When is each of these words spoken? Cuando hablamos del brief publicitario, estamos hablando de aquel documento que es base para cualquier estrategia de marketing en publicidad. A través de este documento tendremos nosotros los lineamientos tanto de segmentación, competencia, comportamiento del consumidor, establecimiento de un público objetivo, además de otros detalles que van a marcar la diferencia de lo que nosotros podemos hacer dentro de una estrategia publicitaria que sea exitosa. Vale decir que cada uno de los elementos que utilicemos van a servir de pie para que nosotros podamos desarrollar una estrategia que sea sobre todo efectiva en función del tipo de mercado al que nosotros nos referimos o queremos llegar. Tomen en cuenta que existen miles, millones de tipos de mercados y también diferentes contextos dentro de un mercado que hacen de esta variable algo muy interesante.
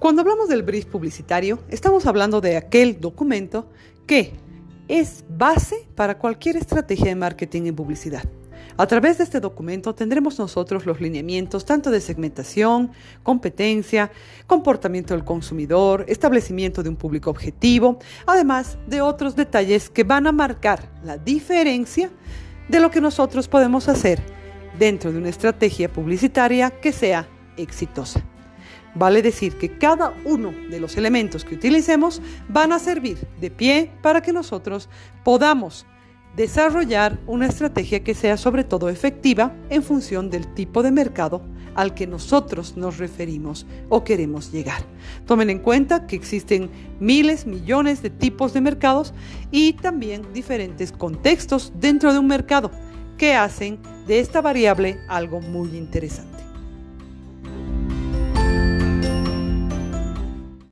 Cuando 0.00 0.22
hablamos 0.22 0.48
del 0.48 0.62
brief 0.62 0.86
publicitario, 0.86 1.58
estamos 1.68 2.06
hablando 2.06 2.40
de 2.40 2.56
aquel 2.56 3.02
documento 3.02 3.68
que 4.06 4.32
es 4.88 5.26
base 5.28 5.86
para 5.94 6.16
cualquier 6.16 6.56
estrategia 6.56 7.08
de 7.08 7.16
marketing 7.16 7.66
en 7.66 7.76
publicidad. 7.76 8.24
A 8.78 8.86
través 8.86 9.18
de 9.18 9.24
este 9.24 9.40
documento 9.40 9.94
tendremos 9.94 10.38
nosotros 10.38 10.86
los 10.86 11.02
lineamientos 11.02 11.66
tanto 11.66 11.90
de 11.90 12.00
segmentación, 12.00 12.92
competencia, 13.22 14.10
comportamiento 14.46 15.12
del 15.12 15.22
consumidor, 15.22 16.06
establecimiento 16.08 16.82
de 16.82 16.88
un 16.88 16.96
público 16.96 17.28
objetivo, 17.28 17.98
además 18.24 18.78
de 18.86 19.02
otros 19.02 19.36
detalles 19.36 19.90
que 19.90 20.04
van 20.04 20.26
a 20.26 20.32
marcar 20.32 20.90
la 21.04 21.18
diferencia 21.18 22.10
de 22.70 22.80
lo 22.80 22.90
que 22.90 23.02
nosotros 23.02 23.48
podemos 23.48 23.86
hacer 23.86 24.22
dentro 24.78 25.12
de 25.12 25.18
una 25.18 25.28
estrategia 25.28 25.92
publicitaria 25.92 26.70
que 26.70 26.90
sea 26.90 27.28
exitosa. 27.58 28.24
Vale 28.94 29.22
decir 29.22 29.56
que 29.56 29.78
cada 29.78 30.14
uno 30.24 30.52
de 30.70 30.80
los 30.80 30.96
elementos 30.96 31.44
que 31.44 31.54
utilicemos 31.54 32.20
van 32.48 32.72
a 32.72 32.78
servir 32.78 33.18
de 33.40 33.50
pie 33.50 33.90
para 34.02 34.20
que 34.20 34.32
nosotros 34.32 34.88
podamos 35.24 35.86
desarrollar 36.36 37.18
una 37.26 37.46
estrategia 37.46 38.04
que 38.04 38.14
sea 38.14 38.36
sobre 38.36 38.64
todo 38.64 38.88
efectiva 38.88 39.52
en 39.68 39.82
función 39.82 40.30
del 40.30 40.46
tipo 40.54 40.82
de 40.82 40.90
mercado 40.90 41.42
al 41.74 41.94
que 41.94 42.06
nosotros 42.06 42.76
nos 42.76 42.98
referimos 42.98 43.66
o 43.88 44.04
queremos 44.04 44.52
llegar. 44.52 44.82
Tomen 45.26 45.50
en 45.50 45.60
cuenta 45.60 46.06
que 46.06 46.16
existen 46.16 46.70
miles, 46.98 47.46
millones 47.46 48.02
de 48.02 48.10
tipos 48.10 48.52
de 48.52 48.60
mercados 48.60 49.14
y 49.50 49.74
también 49.74 50.32
diferentes 50.32 50.92
contextos 50.92 51.72
dentro 51.76 52.12
de 52.12 52.18
un 52.18 52.26
mercado 52.26 52.70
que 53.16 53.34
hacen 53.34 53.78
de 54.06 54.20
esta 54.20 54.40
variable 54.40 54.98
algo 55.08 55.40
muy 55.40 55.76
interesante. 55.76 56.49